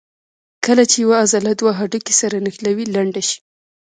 [0.65, 3.39] کله چې یوه عضله دوه هډوکي سره نښلوي لنډه شي.